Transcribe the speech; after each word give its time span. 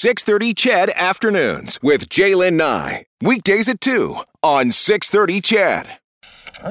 630 0.00 0.54
CHED 0.54 0.90
Afternoons 0.96 1.78
with 1.82 2.08
Jaylen 2.08 2.54
Nye. 2.54 3.04
Weekdays 3.20 3.68
at 3.68 3.82
2 3.82 4.16
on 4.42 4.70
630 4.70 5.42
CHED. 5.42 5.98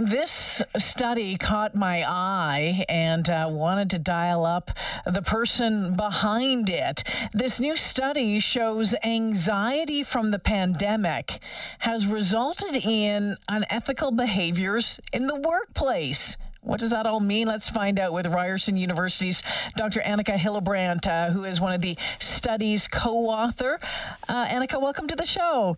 This 0.02 0.64
study 0.80 1.38
caught 1.38 1.76
my 1.76 2.04
eye 2.08 2.86
and 2.90 3.30
uh, 3.30 3.48
wanted 3.52 3.92
to 3.92 4.00
dial 4.00 4.48
up 4.48 4.72
the 5.06 5.22
person 5.22 5.96
behind 5.96 6.72
it. 6.72 7.04
This 7.32 7.60
new 7.60 7.76
study 7.76 8.40
shows 8.40 8.96
anxiety 9.04 10.02
from 10.02 10.32
the 10.32 10.40
pandemic 10.40 11.40
has 11.80 12.08
resulted 12.08 12.78
in 12.78 13.38
unethical 13.48 14.10
behaviors 14.10 15.00
in 15.14 15.28
the 15.28 15.36
workplace. 15.36 16.36
What 16.70 16.80
does 16.80 16.92
that 16.92 17.08
all 17.08 17.20
mean? 17.20 17.48
Let's 17.48 17.68
find 17.68 17.98
out 17.98 18.14
with 18.14 18.28
Ryerson 18.28 18.78
University's 18.78 19.42
Dr. 19.76 20.02
Annika 20.02 20.38
Hillebrandt, 20.38 21.08
uh, 21.08 21.32
who 21.32 21.44
is 21.44 21.60
one 21.60 21.74
of 21.74 21.82
the 21.82 21.98
study's 22.20 22.88
co 22.88 23.26
author. 23.26 23.80
Uh, 24.28 24.46
Annika, 24.46 24.80
welcome 24.80 25.08
to 25.08 25.16
the 25.16 25.26
show. 25.26 25.78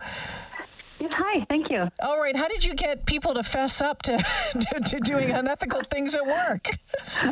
Yes, 1.01 1.11
hi, 1.15 1.43
thank 1.49 1.71
you. 1.71 1.87
All 1.99 2.19
right, 2.19 2.35
how 2.35 2.47
did 2.47 2.63
you 2.63 2.75
get 2.75 3.07
people 3.07 3.33
to 3.33 3.41
fess 3.41 3.81
up 3.81 4.03
to, 4.03 4.17
to, 4.51 4.79
to 4.81 4.99
doing 4.99 5.31
unethical 5.31 5.81
things 5.89 6.13
at 6.13 6.23
work? 6.23 6.69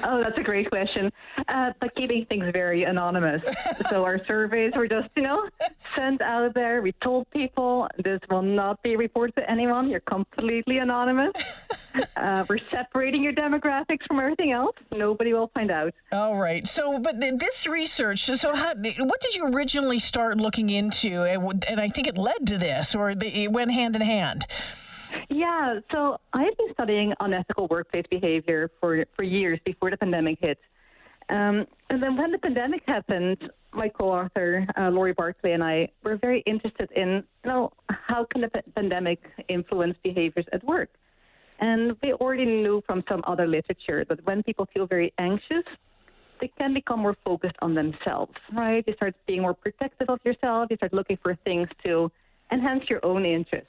Oh, 0.04 0.24
that's 0.24 0.40
a 0.40 0.42
great 0.42 0.68
question. 0.72 1.12
Uh, 1.48 1.74
by 1.80 1.90
keeping 1.96 2.26
things 2.26 2.46
very 2.52 2.86
anonymous. 2.86 3.44
so 3.92 4.04
our 4.04 4.26
surveys 4.26 4.74
were 4.76 4.88
just, 4.88 5.10
you 5.16 5.22
know, 5.22 5.48
sent 5.96 6.20
out 6.24 6.56
there. 6.56 6.82
We 6.82 6.94
told 7.04 7.30
people 7.30 7.88
this 8.04 8.20
will 8.32 8.42
not 8.42 8.82
be 8.82 8.96
reported 8.96 9.36
to 9.36 9.48
anyone. 9.48 9.88
You're 9.88 10.00
completely 10.00 10.80
anonymous. 10.80 11.34
Uh, 12.16 12.46
we're 12.48 12.60
separating 12.70 13.24
your 13.24 13.34
demographics 13.34 14.06
from 14.08 14.20
everything 14.20 14.52
else. 14.52 14.76
Nobody 14.92 15.34
will 15.34 15.50
find 15.54 15.72
out. 15.72 15.94
All 16.12 16.38
right. 16.38 16.68
So, 16.68 17.00
but 17.00 17.20
th- 17.20 17.36
this 17.40 17.66
research, 17.66 18.26
so 18.26 18.56
how, 18.56 18.74
what 18.76 19.22
did 19.22 19.36
you 19.36 19.48
originally 19.48 20.00
start 20.00 20.38
looking 20.38 20.70
into? 20.70 21.24
And, 21.24 21.66
and 21.68 21.80
I 21.80 21.90
think 21.90 22.08
it 22.08 22.18
led 22.18 22.46
to 22.48 22.58
this, 22.58 22.94
or 22.94 23.16
the, 23.16 23.48
went 23.60 23.72
hand 23.72 23.96
in 23.96 24.02
hand. 24.02 24.46
Yeah, 25.30 25.80
so 25.92 26.18
I've 26.34 26.56
been 26.58 26.72
studying 26.74 27.14
unethical 27.20 27.68
workplace 27.68 28.06
behavior 28.10 28.72
for, 28.80 29.06
for 29.16 29.24
years 29.24 29.60
before 29.66 29.90
the 29.92 29.98
pandemic 29.98 30.38
hit. 30.42 30.60
Um, 31.30 31.66
and 31.90 32.02
then 32.02 32.16
when 32.18 32.32
the 32.32 32.38
pandemic 32.40 32.84
happened, 32.88 33.38
my 33.72 33.90
co-author 33.90 34.66
uh, 34.78 34.90
Laurie 34.90 35.14
Barclay 35.14 35.52
and 35.52 35.64
I 35.64 35.90
were 36.04 36.18
very 36.18 36.42
interested 36.48 36.90
in, 36.96 37.24
you 37.44 37.50
know, 37.52 37.72
how 37.90 38.26
can 38.32 38.42
the 38.42 38.50
pandemic 38.76 39.20
influence 39.48 39.96
behaviors 40.04 40.46
at 40.54 40.64
work? 40.64 40.90
And 41.60 41.96
we 42.02 42.14
already 42.14 42.46
knew 42.46 42.82
from 42.88 43.04
some 43.10 43.22
other 43.28 43.46
literature 43.46 44.06
that 44.10 44.26
when 44.26 44.42
people 44.44 44.66
feel 44.74 44.88
very 44.88 45.14
anxious, 45.20 45.66
they 46.40 46.50
can 46.58 46.74
become 46.74 47.00
more 47.02 47.18
focused 47.26 47.58
on 47.62 47.76
themselves, 47.76 48.38
right? 48.54 48.84
You 48.88 48.94
start 48.96 49.14
being 49.28 49.42
more 49.42 49.54
protective 49.54 50.10
of 50.10 50.20
yourself. 50.24 50.68
You 50.72 50.78
start 50.78 50.94
looking 50.94 51.18
for 51.22 51.36
things 51.44 51.68
to 51.86 52.10
enhance 52.52 52.84
your 52.90 53.04
own 53.06 53.26
interests. 53.26 53.68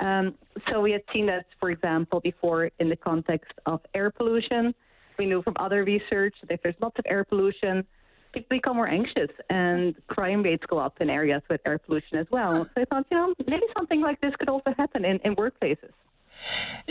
Um, 0.00 0.34
so 0.70 0.80
we 0.80 0.92
had 0.92 1.02
seen 1.12 1.26
that, 1.26 1.46
for 1.58 1.70
example, 1.70 2.20
before 2.20 2.70
in 2.78 2.88
the 2.88 2.96
context 2.96 3.52
of 3.66 3.80
air 3.94 4.10
pollution. 4.10 4.74
We 5.18 5.26
knew 5.26 5.42
from 5.42 5.54
other 5.58 5.84
research 5.84 6.34
that 6.42 6.52
if 6.52 6.62
there's 6.62 6.76
lots 6.80 6.96
of 6.98 7.04
air 7.08 7.24
pollution, 7.24 7.84
people 8.32 8.56
become 8.56 8.76
more 8.76 8.88
anxious 8.88 9.30
and 9.50 9.94
crime 10.06 10.42
rates 10.42 10.62
go 10.68 10.78
up 10.78 11.00
in 11.00 11.10
areas 11.10 11.42
with 11.50 11.60
air 11.66 11.78
pollution 11.78 12.18
as 12.18 12.26
well. 12.30 12.66
So 12.74 12.82
I 12.82 12.84
thought, 12.84 13.06
you 13.10 13.16
know, 13.16 13.34
maybe 13.46 13.64
something 13.76 14.00
like 14.00 14.20
this 14.20 14.32
could 14.38 14.48
also 14.48 14.72
happen 14.76 15.04
in, 15.04 15.18
in 15.24 15.34
workplaces. 15.34 15.90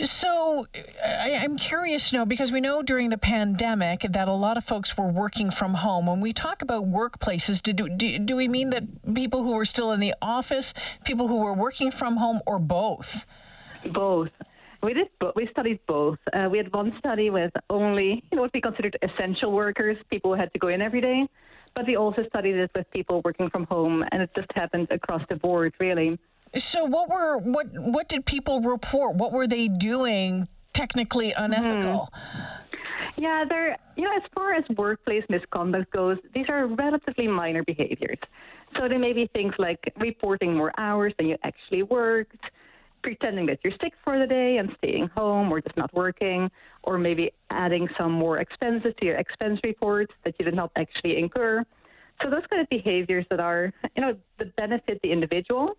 So 0.02 0.66
I, 1.04 1.30
am 1.30 1.56
curious 1.56 2.10
to 2.10 2.18
know 2.18 2.26
because 2.26 2.52
we 2.52 2.60
know 2.60 2.82
during 2.82 3.10
the 3.10 3.18
pandemic 3.18 4.02
that 4.02 4.28
a 4.28 4.32
lot 4.32 4.56
of 4.56 4.64
folks 4.64 4.96
were 4.96 5.08
working 5.08 5.50
from 5.50 5.74
home. 5.74 6.06
When 6.06 6.20
we 6.20 6.32
talk 6.32 6.62
about 6.62 6.84
workplaces, 6.84 7.62
do, 7.62 7.72
do, 7.72 8.18
do 8.18 8.36
we 8.36 8.46
mean 8.46 8.70
that 8.70 9.14
people 9.14 9.42
who 9.42 9.52
were 9.52 9.64
still 9.64 9.90
in 9.92 10.00
the 10.00 10.14
office, 10.22 10.74
people 11.04 11.28
who 11.28 11.38
were 11.38 11.54
working 11.54 11.90
from 11.90 12.16
home, 12.16 12.40
or 12.46 12.58
both? 12.58 13.26
Both. 13.92 14.30
We 14.82 14.94
did. 14.94 15.08
We 15.34 15.48
studied 15.50 15.80
both. 15.88 16.18
Uh, 16.32 16.48
we 16.50 16.58
had 16.58 16.72
one 16.72 16.94
study 17.00 17.30
with 17.30 17.52
only, 17.68 18.22
you 18.30 18.36
know, 18.36 18.42
what 18.42 18.52
we 18.54 18.60
considered 18.60 18.96
essential 19.02 19.50
workers, 19.50 19.96
people 20.08 20.32
who 20.32 20.38
had 20.38 20.52
to 20.52 20.58
go 20.60 20.68
in 20.68 20.80
every 20.80 21.00
day. 21.00 21.26
But 21.74 21.86
we 21.86 21.96
also 21.96 22.24
studied 22.28 22.54
it 22.54 22.70
with 22.74 22.88
people 22.92 23.20
working 23.24 23.50
from 23.50 23.64
home, 23.64 24.04
and 24.12 24.22
it 24.22 24.30
just 24.36 24.48
happened 24.54 24.88
across 24.90 25.22
the 25.28 25.36
board, 25.36 25.74
really. 25.80 26.18
So, 26.56 26.84
what 26.84 27.08
were 27.08 27.38
what 27.38 27.66
what 27.72 28.08
did 28.08 28.26
people 28.26 28.60
report? 28.60 29.16
What 29.16 29.32
were 29.32 29.46
they 29.46 29.68
doing 29.68 30.48
technically 30.72 31.32
unethical? 31.32 32.08
Mm-hmm. 32.12 33.22
Yeah, 33.22 33.44
they're 33.48 33.76
you 33.96 34.04
know, 34.04 34.16
as 34.16 34.22
far 34.34 34.54
as 34.54 34.64
workplace 34.76 35.24
misconduct 35.28 35.92
goes, 35.92 36.18
these 36.34 36.46
are 36.48 36.66
relatively 36.66 37.26
minor 37.26 37.64
behaviors. 37.64 38.18
So 38.76 38.88
they 38.88 38.98
may 38.98 39.12
be 39.12 39.28
things 39.36 39.54
like 39.58 39.80
reporting 39.98 40.54
more 40.54 40.72
hours 40.78 41.12
than 41.18 41.26
you 41.26 41.36
actually 41.42 41.82
worked 41.82 42.36
pretending 43.02 43.46
that 43.46 43.58
you're 43.62 43.72
sick 43.80 43.92
for 44.04 44.18
the 44.18 44.26
day 44.26 44.58
and 44.58 44.70
staying 44.78 45.08
home 45.08 45.52
or 45.52 45.60
just 45.60 45.76
not 45.76 45.92
working, 45.94 46.50
or 46.82 46.98
maybe 46.98 47.32
adding 47.50 47.88
some 47.98 48.12
more 48.12 48.38
expenses 48.38 48.92
to 48.98 49.06
your 49.06 49.16
expense 49.16 49.60
reports 49.64 50.12
that 50.24 50.34
you 50.38 50.44
did 50.44 50.54
not 50.54 50.70
actually 50.76 51.18
incur. 51.18 51.64
So 52.22 52.30
those 52.30 52.42
kind 52.50 52.60
of 52.60 52.68
behaviors 52.68 53.24
that 53.30 53.40
are, 53.40 53.72
you 53.96 54.02
know, 54.02 54.16
that 54.38 54.54
benefit 54.56 55.00
the 55.02 55.12
individual, 55.12 55.76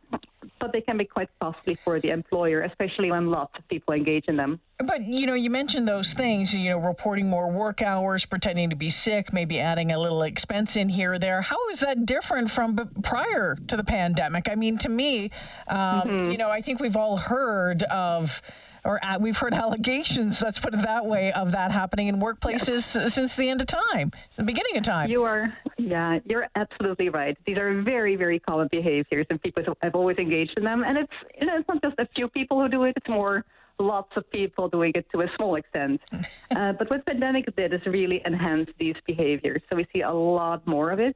but 0.59 0.71
they 0.73 0.81
can 0.81 0.97
be 0.97 1.05
quite 1.05 1.29
costly 1.41 1.77
for 1.83 1.99
the 1.99 2.09
employer, 2.09 2.61
especially 2.61 3.11
when 3.11 3.27
lots 3.27 3.57
of 3.57 3.67
people 3.67 3.93
engage 3.93 4.25
in 4.27 4.37
them. 4.37 4.59
But 4.79 5.05
you 5.05 5.25
know, 5.25 5.33
you 5.33 5.49
mentioned 5.49 5.87
those 5.87 6.13
things. 6.13 6.53
You 6.53 6.71
know, 6.71 6.77
reporting 6.77 7.29
more 7.29 7.51
work 7.51 7.81
hours, 7.81 8.25
pretending 8.25 8.69
to 8.69 8.75
be 8.75 8.89
sick, 8.89 9.33
maybe 9.33 9.59
adding 9.59 9.91
a 9.91 9.99
little 9.99 10.23
expense 10.23 10.77
in 10.77 10.89
here 10.89 11.13
or 11.13 11.19
there. 11.19 11.41
How 11.41 11.69
is 11.69 11.81
that 11.81 12.05
different 12.05 12.49
from 12.49 12.77
prior 13.03 13.57
to 13.67 13.77
the 13.77 13.83
pandemic? 13.83 14.49
I 14.49 14.55
mean, 14.55 14.77
to 14.79 14.89
me, 14.89 15.31
um, 15.67 15.79
mm-hmm. 15.79 16.31
you 16.31 16.37
know, 16.37 16.49
I 16.49 16.61
think 16.61 16.79
we've 16.79 16.97
all 16.97 17.17
heard 17.17 17.83
of 17.83 18.41
or 18.89 18.99
uh, 19.05 19.19
we've 19.19 19.37
heard 19.37 19.53
allegations, 19.65 20.41
let's 20.41 20.57
put 20.57 20.73
it 20.73 20.81
that 20.81 21.05
way, 21.05 21.31
of 21.33 21.51
that 21.51 21.71
happening 21.71 22.07
in 22.07 22.15
workplaces 22.15 22.95
yes. 22.95 23.13
since 23.13 23.35
the 23.35 23.47
end 23.47 23.61
of 23.61 23.67
time, 23.67 24.11
the 24.35 24.43
beginning 24.43 24.77
of 24.77 24.83
time. 24.83 25.09
You 25.09 25.23
are, 25.23 25.53
yeah, 25.77 26.17
you're 26.25 26.47
absolutely 26.55 27.09
right. 27.09 27.37
These 27.45 27.57
are 27.57 27.81
very, 27.83 28.15
very 28.15 28.39
common 28.39 28.67
behaviors, 28.71 29.27
and 29.29 29.39
people 29.41 29.63
have 29.83 29.93
always 29.93 30.17
engaged 30.17 30.53
in 30.57 30.63
them. 30.63 30.83
And 30.83 30.97
it's, 30.97 31.13
you 31.39 31.45
know, 31.45 31.57
it's 31.57 31.67
not 31.67 31.81
just 31.83 31.99
a 31.99 32.07
few 32.15 32.27
people 32.29 32.59
who 32.59 32.67
do 32.67 32.83
it; 32.85 32.93
it's 32.97 33.07
more 33.07 33.45
lots 33.77 34.11
of 34.17 34.29
people 34.31 34.67
doing 34.67 34.91
it 34.95 35.05
to 35.11 35.21
a 35.21 35.27
small 35.37 35.55
extent. 35.55 36.01
uh, 36.11 36.73
but 36.73 36.89
what 36.89 37.05
pandemic 37.05 37.55
did 37.55 37.73
is 37.73 37.81
really 37.85 38.21
enhance 38.25 38.69
these 38.79 38.95
behaviors. 39.05 39.61
So 39.69 39.75
we 39.75 39.85
see 39.93 40.01
a 40.01 40.11
lot 40.11 40.65
more 40.65 40.89
of 40.89 40.99
it. 40.99 41.15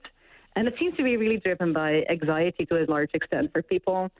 And 0.55 0.67
it 0.67 0.75
seems 0.79 0.95
to 0.97 1.03
be 1.03 1.17
really 1.17 1.37
driven 1.37 1.73
by 1.73 2.03
anxiety 2.09 2.67
to 2.67 2.83
a 2.83 2.85
large 2.85 3.09
extent 3.15 3.51
for 3.51 3.63
people 3.63 4.11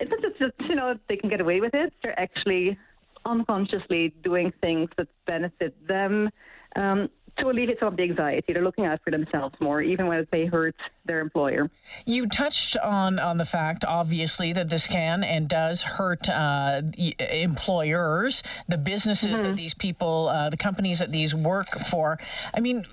it's 0.00 0.10
not 0.10 0.20
just, 0.38 0.68
you 0.68 0.74
know, 0.74 0.94
they 1.08 1.16
can 1.16 1.30
get 1.30 1.40
away 1.40 1.60
with 1.60 1.74
it. 1.74 1.92
They're 2.02 2.18
actually 2.18 2.78
unconsciously 3.24 4.14
doing 4.22 4.52
things 4.60 4.88
that 4.96 5.08
benefit 5.26 5.74
them 5.86 6.30
um, 6.76 7.08
to 7.38 7.48
alleviate 7.48 7.78
some 7.78 7.88
of 7.88 7.96
the 7.96 8.02
anxiety. 8.02 8.52
They're 8.52 8.62
looking 8.62 8.86
out 8.86 9.00
for 9.04 9.10
themselves 9.10 9.54
more, 9.60 9.82
even 9.82 10.06
when 10.06 10.18
it 10.18 10.28
may 10.32 10.46
hurt 10.46 10.74
their 11.04 11.20
employer. 11.20 11.70
You 12.06 12.28
touched 12.28 12.76
on 12.78 13.18
on 13.18 13.36
the 13.36 13.44
fact, 13.44 13.84
obviously, 13.84 14.52
that 14.54 14.70
this 14.70 14.86
can 14.86 15.22
and 15.22 15.48
does 15.48 15.82
hurt 15.82 16.28
uh, 16.28 16.82
employers, 17.30 18.42
the 18.68 18.78
businesses 18.78 19.38
mm-hmm. 19.38 19.48
that 19.48 19.56
these 19.56 19.74
people, 19.74 20.28
uh, 20.28 20.48
the 20.48 20.56
companies 20.56 20.98
that 21.00 21.12
these 21.12 21.34
work 21.34 21.68
for. 21.90 22.18
I 22.54 22.60
mean, 22.60 22.84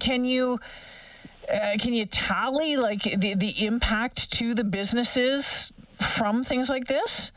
can 0.00 0.24
you? 0.24 0.60
Uh, 1.52 1.76
can 1.80 1.92
you 1.92 2.06
tally 2.06 2.76
like 2.76 3.02
the, 3.02 3.34
the 3.34 3.66
impact 3.66 4.30
to 4.30 4.54
the 4.54 4.62
businesses 4.62 5.72
from 6.00 6.42
things 6.44 6.68
like 6.70 6.86
this? 6.86 7.32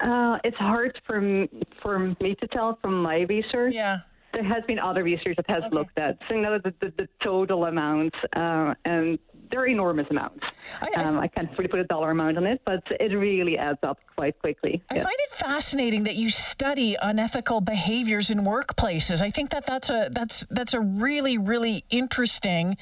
Uh, 0.00 0.38
it's 0.44 0.56
hard 0.56 0.98
for 1.06 1.20
me, 1.20 1.48
for 1.82 1.98
me 1.98 2.34
to 2.40 2.46
tell 2.48 2.78
from 2.80 3.02
my 3.02 3.20
research. 3.28 3.74
Yeah. 3.74 4.00
There 4.32 4.44
has 4.44 4.62
been 4.66 4.78
other 4.78 5.02
research 5.02 5.36
that 5.36 5.46
has 5.48 5.64
okay. 5.64 5.74
looked 5.74 5.98
at 5.98 6.16
so 6.28 6.36
you 6.36 6.42
know 6.42 6.58
the, 6.62 6.72
the, 6.80 6.92
the 6.96 7.08
total 7.22 7.64
amount, 7.64 8.14
uh, 8.36 8.74
and 8.84 9.18
they're 9.50 9.66
enormous 9.66 10.06
amounts. 10.08 10.44
I, 10.80 10.88
I, 10.96 11.02
um, 11.02 11.18
I, 11.18 11.26
can't 11.26 11.50
really 11.58 11.68
put 11.68 11.80
a 11.80 11.84
dollar 11.84 12.12
amount 12.12 12.36
on 12.36 12.46
it, 12.46 12.60
but 12.64 12.84
it 13.00 13.12
really 13.12 13.58
adds 13.58 13.80
up 13.82 13.98
quite 14.14 14.38
quickly. 14.38 14.82
I 14.88 14.94
yes. 14.94 15.04
find 15.04 15.16
it 15.18 15.30
fascinating 15.30 16.04
that 16.04 16.14
you 16.14 16.30
study 16.30 16.96
unethical 17.02 17.60
behaviors 17.60 18.30
in 18.30 18.40
workplaces. 18.40 19.20
I 19.20 19.30
think 19.30 19.50
that 19.50 19.66
that's 19.66 19.90
a 19.90 20.08
that's 20.12 20.46
that's 20.50 20.74
a 20.74 20.80
really 20.80 21.36
really 21.36 21.84
interesting 21.90 22.76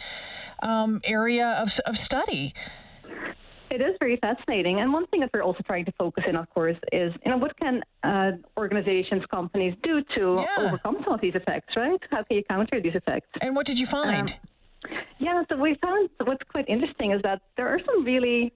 um, 0.62 1.00
area 1.04 1.56
of 1.62 1.78
of 1.86 1.96
study. 1.96 2.52
It 3.70 3.80
is 3.80 3.96
very 4.00 4.16
fascinating. 4.16 4.80
And 4.80 4.92
one 4.92 5.06
thing 5.08 5.20
that 5.20 5.30
we're 5.32 5.42
also 5.42 5.62
trying 5.66 5.84
to 5.84 5.92
focus 5.92 6.24
in, 6.28 6.36
of 6.36 6.48
course, 6.50 6.76
is 6.92 7.12
you 7.24 7.30
know 7.30 7.36
what 7.36 7.56
can 7.58 7.82
uh, 8.02 8.32
organizations, 8.56 9.22
companies 9.30 9.74
do 9.82 10.02
to 10.16 10.36
yeah. 10.38 10.66
overcome 10.66 10.98
some 11.04 11.14
of 11.14 11.20
these 11.20 11.34
effects, 11.34 11.76
right? 11.76 12.00
How 12.10 12.22
can 12.24 12.38
you 12.38 12.44
counter 12.48 12.80
these 12.80 12.94
effects? 12.94 13.28
And 13.40 13.54
what 13.54 13.66
did 13.66 13.78
you 13.78 13.86
find? 13.86 14.30
Um, 14.84 14.90
yeah, 15.18 15.42
so 15.48 15.56
we 15.56 15.76
found 15.82 16.08
what's 16.24 16.42
quite 16.50 16.68
interesting 16.68 17.12
is 17.12 17.20
that 17.22 17.42
there 17.56 17.68
are 17.68 17.80
some 17.84 18.04
really 18.04 18.52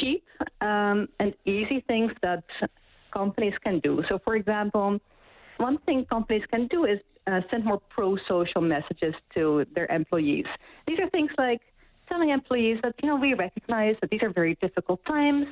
cheap 0.00 0.24
um, 0.60 1.08
and 1.18 1.34
easy 1.44 1.84
things 1.86 2.12
that 2.22 2.44
companies 3.12 3.54
can 3.62 3.80
do. 3.80 4.02
So, 4.08 4.18
for 4.24 4.36
example, 4.36 4.98
one 5.58 5.78
thing 5.78 6.06
companies 6.06 6.42
can 6.50 6.66
do 6.68 6.84
is 6.84 6.98
uh, 7.26 7.40
send 7.50 7.64
more 7.64 7.80
pro 7.90 8.16
social 8.28 8.62
messages 8.62 9.14
to 9.34 9.64
their 9.74 9.86
employees. 9.86 10.46
These 10.86 10.98
are 11.00 11.10
things 11.10 11.30
like 11.38 11.60
telling 12.10 12.30
employees 12.30 12.78
that, 12.82 12.94
you 13.02 13.08
know, 13.08 13.16
we 13.16 13.34
recognize 13.34 13.94
that 14.00 14.10
these 14.10 14.22
are 14.22 14.32
very 14.32 14.56
difficult 14.60 15.00
times, 15.06 15.46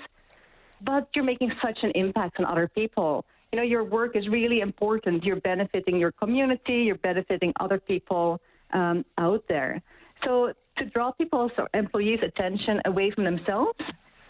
but 0.82 1.08
you're 1.14 1.25
making 1.25 1.50
such 1.62 1.78
an 1.82 1.93
impact 1.94 2.38
on 2.38 2.44
other 2.44 2.69
people. 2.69 3.25
You 3.52 3.58
know, 3.58 3.64
your 3.64 3.84
work 3.84 4.16
is 4.16 4.28
really 4.28 4.60
important. 4.60 5.25
You're 5.25 5.40
benefiting 5.40 5.99
your 5.99 6.12
community, 6.12 6.84
you're 6.87 6.96
benefiting 6.96 7.52
other 7.60 7.78
people 7.78 8.40
um, 8.72 9.05
out 9.16 9.44
there. 9.49 9.81
So 10.25 10.52
to 10.78 10.84
draw 10.87 11.12
people's 11.12 11.52
or 11.56 11.69
employees' 11.75 12.20
attention 12.22 12.81
away 12.84 13.10
from 13.10 13.25
themselves 13.25 13.78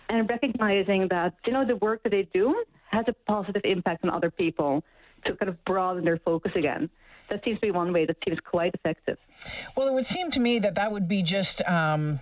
and 0.08 0.28
recognizing 0.28 1.08
that, 1.10 1.34
you 1.46 1.52
know, 1.52 1.66
the 1.66 1.76
work 1.76 2.02
that 2.04 2.10
they 2.10 2.28
do 2.32 2.64
has 2.90 3.04
a 3.08 3.12
positive 3.26 3.62
impact 3.64 4.04
on 4.04 4.10
other 4.10 4.30
people 4.30 4.82
to 5.25 5.34
kind 5.36 5.48
of 5.48 5.62
broaden 5.64 6.04
their 6.04 6.19
focus 6.19 6.52
again. 6.54 6.88
That 7.30 7.44
seems 7.44 7.58
to 7.58 7.66
be 7.66 7.70
one 7.70 7.92
way 7.92 8.06
that 8.06 8.16
seems 8.25 8.38
quite 8.40 8.75
effective. 8.75 9.19
Well, 9.76 9.88
it 9.88 9.92
would 9.92 10.06
seem 10.06 10.30
to 10.32 10.40
me 10.40 10.58
that 10.60 10.75
that 10.76 10.92
would 10.92 11.08
be 11.08 11.22
just 11.22 11.62
um, 11.69 12.20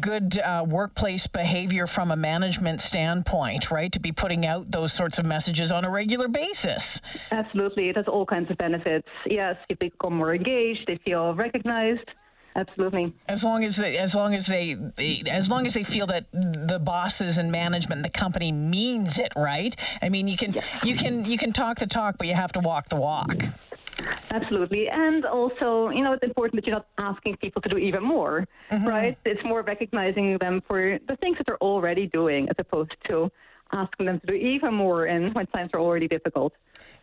good 0.00 0.38
uh, 0.38 0.64
workplace 0.66 1.26
behavior 1.26 1.86
from 1.86 2.10
a 2.10 2.16
management 2.16 2.80
standpoint, 2.80 3.70
right? 3.70 3.90
To 3.92 4.00
be 4.00 4.12
putting 4.12 4.44
out 4.44 4.70
those 4.70 4.92
sorts 4.92 5.18
of 5.18 5.24
messages 5.24 5.70
on 5.70 5.84
a 5.84 5.90
regular 5.90 6.28
basis. 6.28 7.00
Absolutely. 7.30 7.88
It 7.88 7.96
has 7.96 8.06
all 8.08 8.26
kinds 8.26 8.50
of 8.50 8.58
benefits. 8.58 9.08
Yes, 9.26 9.56
people 9.68 9.88
become 9.90 10.16
more 10.16 10.34
engaged, 10.34 10.80
they 10.86 10.98
feel 11.04 11.34
recognized. 11.34 12.08
Absolutely. 12.56 13.12
As 13.28 13.44
long 13.44 13.64
as 13.64 13.76
they, 13.76 13.98
as 13.98 14.14
long 14.14 14.34
as 14.34 14.46
they 14.46 14.76
as 15.30 15.50
long 15.50 15.66
as 15.66 15.74
they 15.74 15.84
feel 15.84 16.06
that 16.06 16.26
the 16.32 16.80
bosses 16.82 17.36
and 17.36 17.52
management, 17.52 18.02
the 18.02 18.08
company 18.08 18.50
means 18.50 19.18
it, 19.18 19.32
right? 19.36 19.76
I 20.00 20.08
mean, 20.08 20.26
you 20.26 20.38
can 20.38 20.54
you 20.82 20.96
can 20.96 21.26
you 21.26 21.36
can 21.36 21.52
talk 21.52 21.78
the 21.78 21.86
talk, 21.86 22.16
but 22.16 22.26
you 22.26 22.34
have 22.34 22.52
to 22.52 22.60
walk 22.60 22.88
the 22.88 22.96
walk. 22.96 23.44
Absolutely. 24.30 24.88
And 24.88 25.24
also, 25.26 25.90
you 25.90 26.02
know, 26.02 26.14
it's 26.14 26.22
important 26.22 26.62
that 26.62 26.66
you're 26.66 26.76
not 26.76 26.86
asking 26.98 27.36
people 27.36 27.60
to 27.62 27.68
do 27.68 27.78
even 27.78 28.02
more, 28.02 28.46
mm-hmm. 28.70 28.86
right? 28.86 29.18
It's 29.24 29.42
more 29.44 29.62
recognizing 29.62 30.38
them 30.38 30.62
for 30.66 30.98
the 31.08 31.16
things 31.16 31.36
that 31.38 31.46
they're 31.46 31.62
already 31.62 32.06
doing 32.06 32.48
as 32.48 32.56
opposed 32.58 32.94
to 33.08 33.30
asking 33.72 34.06
them 34.06 34.20
to 34.20 34.26
do 34.26 34.32
even 34.34 34.74
more 34.74 35.06
and 35.06 35.34
when 35.34 35.46
times 35.48 35.70
are 35.74 35.80
already 35.80 36.08
difficult. 36.08 36.52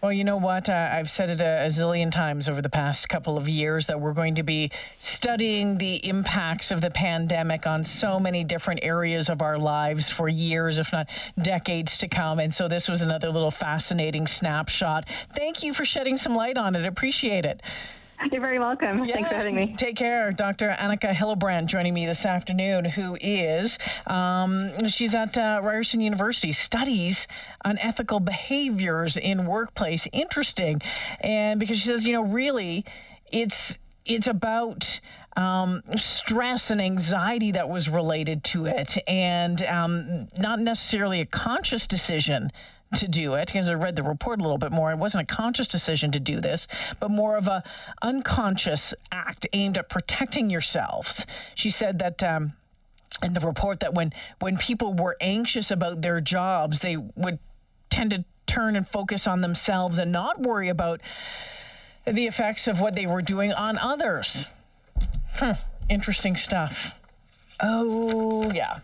Well, 0.03 0.11
you 0.11 0.25
know 0.25 0.35
what? 0.35 0.67
Uh, 0.67 0.89
I've 0.91 1.09
said 1.09 1.29
it 1.29 1.39
a, 1.39 1.63
a, 1.63 1.67
zillion 1.67 2.11
times 2.11 2.49
over 2.49 2.61
the 2.61 2.69
past 2.69 3.07
couple 3.07 3.37
of 3.37 3.47
years 3.47 3.87
that 3.87 4.01
we're 4.01 4.11
going 4.11 4.35
to 4.35 4.43
be 4.43 4.69
studying 4.99 5.77
the 5.77 6.05
impacts 6.05 6.71
of 6.71 6.81
the 6.81 6.91
pandemic 6.91 7.65
on 7.65 7.85
so 7.85 8.19
many 8.19 8.43
different 8.43 8.81
areas 8.83 9.29
of 9.29 9.41
our 9.41 9.57
lives 9.57 10.09
for 10.09 10.27
years, 10.27 10.77
if 10.77 10.91
not 10.91 11.07
decades 11.41 11.99
to 11.99 12.09
come. 12.09 12.39
And 12.39 12.53
so 12.53 12.67
this 12.67 12.89
was 12.89 13.01
another 13.01 13.29
little 13.29 13.49
fascinating 13.49 14.27
snapshot. 14.27 15.07
Thank 15.07 15.63
you 15.63 15.73
for 15.73 15.85
shedding 15.85 16.17
some 16.17 16.35
light 16.35 16.57
on 16.57 16.75
it. 16.75 16.85
Appreciate 16.85 17.45
it. 17.45 17.61
You're 18.31 18.41
very 18.41 18.59
welcome. 18.59 19.03
Yeah. 19.03 19.15
Thanks 19.15 19.29
for 19.29 19.35
having 19.35 19.55
me. 19.55 19.75
Take 19.77 19.95
care. 19.95 20.31
Dr. 20.31 20.75
Annika 20.79 21.13
Hillebrandt 21.13 21.67
joining 21.67 21.93
me 21.93 22.05
this 22.05 22.25
afternoon, 22.25 22.85
who 22.85 23.17
is, 23.21 23.77
um, 24.07 24.87
she's 24.87 25.15
at 25.15 25.37
uh, 25.37 25.59
Ryerson 25.63 26.01
University, 26.01 26.51
studies 26.51 27.27
on 27.65 27.77
ethical 27.79 28.19
behaviors 28.19 29.17
in 29.17 29.45
workplace. 29.45 30.07
Interesting. 30.13 30.81
And 31.19 31.59
because 31.59 31.79
she 31.79 31.87
says, 31.87 32.05
you 32.05 32.13
know, 32.13 32.23
really, 32.23 32.85
it's, 33.31 33.77
it's 34.05 34.27
about 34.27 34.99
um, 35.35 35.81
stress 35.95 36.69
and 36.69 36.81
anxiety 36.81 37.51
that 37.51 37.67
was 37.69 37.89
related 37.89 38.43
to 38.43 38.65
it, 38.65 38.97
and 39.07 39.63
um, 39.63 40.27
not 40.37 40.59
necessarily 40.59 41.21
a 41.21 41.25
conscious 41.25 41.87
decision 41.87 42.51
to 42.95 43.07
do 43.07 43.33
it 43.35 43.47
because 43.47 43.69
I 43.69 43.73
read 43.73 43.95
the 43.95 44.03
report 44.03 44.39
a 44.39 44.43
little 44.43 44.57
bit 44.57 44.71
more. 44.71 44.91
It 44.91 44.97
wasn't 44.97 45.29
a 45.29 45.35
conscious 45.35 45.67
decision 45.67 46.11
to 46.11 46.19
do 46.19 46.39
this, 46.39 46.67
but 46.99 47.09
more 47.11 47.35
of 47.35 47.47
a 47.47 47.63
unconscious 48.01 48.93
act 49.11 49.47
aimed 49.53 49.77
at 49.77 49.89
protecting 49.89 50.49
yourselves. 50.49 51.25
She 51.55 51.69
said 51.69 51.99
that. 51.99 52.23
Um, 52.23 52.53
in 53.21 53.33
the 53.33 53.39
report 53.41 53.79
that 53.81 53.93
when 53.93 54.11
when 54.39 54.57
people 54.57 54.91
were 54.95 55.15
anxious 55.21 55.69
about 55.69 56.01
their 56.01 56.19
jobs, 56.19 56.79
they 56.79 56.97
would 56.97 57.37
tend 57.91 58.09
to 58.09 58.25
turn 58.47 58.75
and 58.75 58.87
focus 58.87 59.27
on 59.27 59.41
themselves 59.41 59.99
and 59.99 60.11
not 60.11 60.39
worry 60.41 60.67
about 60.67 60.99
the 62.05 62.25
effects 62.25 62.67
of 62.67 62.81
what 62.81 62.95
they 62.95 63.05
were 63.05 63.21
doing 63.21 63.53
on 63.53 63.77
others. 63.77 64.47
Interesting 65.89 66.35
stuff. 66.35 66.99
Oh, 67.59 68.51
yeah. 68.51 68.79